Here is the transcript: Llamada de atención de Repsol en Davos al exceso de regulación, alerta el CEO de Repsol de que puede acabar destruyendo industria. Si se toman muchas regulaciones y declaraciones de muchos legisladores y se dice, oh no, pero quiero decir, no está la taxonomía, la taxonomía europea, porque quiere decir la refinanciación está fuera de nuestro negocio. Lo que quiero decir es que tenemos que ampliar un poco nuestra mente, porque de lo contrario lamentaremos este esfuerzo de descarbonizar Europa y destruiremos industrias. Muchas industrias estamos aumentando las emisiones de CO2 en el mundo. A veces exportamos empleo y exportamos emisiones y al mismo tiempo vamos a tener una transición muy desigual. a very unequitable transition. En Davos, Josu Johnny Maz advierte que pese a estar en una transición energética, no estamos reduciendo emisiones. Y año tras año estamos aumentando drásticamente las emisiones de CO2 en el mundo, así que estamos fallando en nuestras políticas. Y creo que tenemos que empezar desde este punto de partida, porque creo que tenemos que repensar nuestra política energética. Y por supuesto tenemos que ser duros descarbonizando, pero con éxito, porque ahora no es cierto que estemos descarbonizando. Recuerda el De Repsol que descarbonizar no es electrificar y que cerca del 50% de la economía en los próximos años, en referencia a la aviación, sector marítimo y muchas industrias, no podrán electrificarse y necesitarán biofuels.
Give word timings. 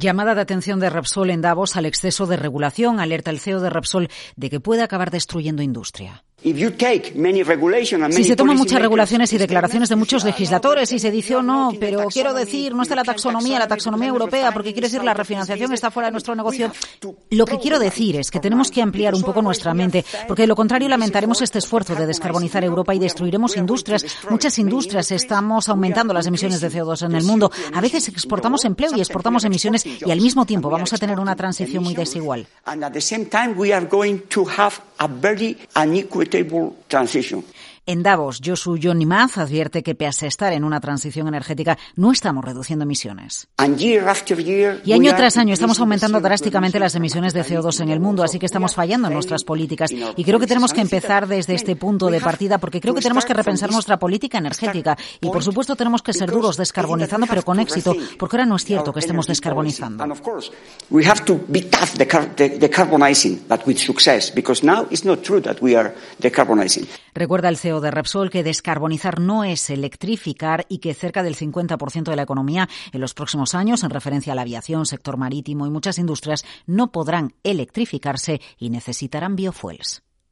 Llamada 0.00 0.34
de 0.34 0.40
atención 0.40 0.80
de 0.80 0.88
Repsol 0.88 1.28
en 1.28 1.42
Davos 1.42 1.76
al 1.76 1.84
exceso 1.84 2.26
de 2.26 2.38
regulación, 2.38 3.00
alerta 3.00 3.30
el 3.30 3.38
CEO 3.38 3.60
de 3.60 3.68
Repsol 3.68 4.08
de 4.34 4.48
que 4.48 4.58
puede 4.58 4.82
acabar 4.82 5.10
destruyendo 5.10 5.62
industria. 5.62 6.24
Si 8.22 8.24
se 8.24 8.36
toman 8.36 8.56
muchas 8.56 8.80
regulaciones 8.80 9.32
y 9.32 9.38
declaraciones 9.38 9.88
de 9.88 9.96
muchos 9.96 10.24
legisladores 10.24 10.90
y 10.92 10.98
se 10.98 11.10
dice, 11.10 11.36
oh 11.36 11.42
no, 11.42 11.72
pero 11.78 12.08
quiero 12.08 12.32
decir, 12.32 12.74
no 12.74 12.82
está 12.82 12.94
la 12.94 13.04
taxonomía, 13.04 13.58
la 13.58 13.68
taxonomía 13.68 14.08
europea, 14.08 14.50
porque 14.52 14.72
quiere 14.72 14.88
decir 14.88 15.04
la 15.04 15.12
refinanciación 15.12 15.72
está 15.72 15.90
fuera 15.90 16.08
de 16.08 16.12
nuestro 16.12 16.34
negocio. 16.34 16.72
Lo 17.30 17.44
que 17.44 17.58
quiero 17.58 17.78
decir 17.78 18.16
es 18.16 18.30
que 18.30 18.40
tenemos 18.40 18.70
que 18.70 18.80
ampliar 18.80 19.14
un 19.14 19.22
poco 19.22 19.42
nuestra 19.42 19.74
mente, 19.74 20.04
porque 20.26 20.42
de 20.42 20.48
lo 20.48 20.56
contrario 20.56 20.88
lamentaremos 20.88 21.42
este 21.42 21.58
esfuerzo 21.58 21.94
de 21.94 22.06
descarbonizar 22.06 22.64
Europa 22.64 22.94
y 22.94 22.98
destruiremos 22.98 23.56
industrias. 23.56 24.06
Muchas 24.30 24.58
industrias 24.58 25.10
estamos 25.12 25.68
aumentando 25.68 26.14
las 26.14 26.26
emisiones 26.26 26.60
de 26.60 26.70
CO2 26.70 27.04
en 27.06 27.16
el 27.16 27.24
mundo. 27.24 27.50
A 27.74 27.80
veces 27.80 28.08
exportamos 28.08 28.64
empleo 28.64 28.90
y 28.96 29.00
exportamos 29.00 29.44
emisiones 29.44 29.84
y 29.84 30.10
al 30.10 30.20
mismo 30.20 30.46
tiempo 30.46 30.70
vamos 30.70 30.92
a 30.92 30.96
tener 30.96 31.18
una 31.18 31.36
transición 31.36 31.84
muy 31.84 31.94
desigual. 31.94 32.46
a 35.00 35.08
very 35.08 35.56
unequitable 35.74 36.76
transition. 36.88 37.42
En 37.90 38.04
Davos, 38.04 38.40
Josu 38.40 38.78
Johnny 38.80 39.04
Maz 39.04 39.36
advierte 39.36 39.82
que 39.82 39.96
pese 39.96 40.26
a 40.26 40.28
estar 40.28 40.52
en 40.52 40.62
una 40.62 40.78
transición 40.78 41.26
energética, 41.26 41.76
no 41.96 42.12
estamos 42.12 42.44
reduciendo 42.44 42.84
emisiones. 42.84 43.48
Y 44.84 44.92
año 44.92 45.16
tras 45.16 45.36
año 45.36 45.54
estamos 45.54 45.80
aumentando 45.80 46.20
drásticamente 46.20 46.78
las 46.78 46.94
emisiones 46.94 47.34
de 47.34 47.44
CO2 47.44 47.80
en 47.80 47.88
el 47.88 47.98
mundo, 47.98 48.22
así 48.22 48.38
que 48.38 48.46
estamos 48.46 48.76
fallando 48.76 49.08
en 49.08 49.14
nuestras 49.14 49.42
políticas. 49.42 49.90
Y 49.90 50.22
creo 50.22 50.38
que 50.38 50.46
tenemos 50.46 50.72
que 50.72 50.82
empezar 50.82 51.26
desde 51.26 51.56
este 51.56 51.74
punto 51.74 52.06
de 52.10 52.20
partida, 52.20 52.58
porque 52.58 52.80
creo 52.80 52.94
que 52.94 53.00
tenemos 53.00 53.24
que 53.24 53.34
repensar 53.34 53.72
nuestra 53.72 53.98
política 53.98 54.38
energética. 54.38 54.96
Y 55.20 55.28
por 55.28 55.42
supuesto 55.42 55.74
tenemos 55.74 56.00
que 56.00 56.12
ser 56.12 56.30
duros 56.30 56.56
descarbonizando, 56.56 57.26
pero 57.26 57.42
con 57.42 57.58
éxito, 57.58 57.96
porque 58.20 58.36
ahora 58.36 58.46
no 58.46 58.54
es 58.54 58.64
cierto 58.64 58.92
que 58.92 59.00
estemos 59.00 59.26
descarbonizando. 59.26 60.04
Recuerda 67.12 67.48
el 67.48 67.56
De 67.80 67.90
Repsol 67.90 68.30
que 68.30 68.42
descarbonizar 68.42 69.20
no 69.20 69.44
es 69.44 69.70
electrificar 69.70 70.66
y 70.68 70.78
que 70.78 70.94
cerca 70.94 71.22
del 71.22 71.36
50% 71.36 72.10
de 72.10 72.16
la 72.16 72.22
economía 72.22 72.68
en 72.92 73.00
los 73.00 73.14
próximos 73.14 73.54
años, 73.54 73.82
en 73.82 73.90
referencia 73.90 74.32
a 74.32 74.36
la 74.36 74.42
aviación, 74.42 74.86
sector 74.86 75.16
marítimo 75.16 75.66
y 75.66 75.70
muchas 75.70 75.98
industrias, 75.98 76.44
no 76.66 76.92
podrán 76.92 77.34
electrificarse 77.42 78.40
y 78.58 78.70
necesitarán 78.70 79.36
biofuels. 79.36 80.02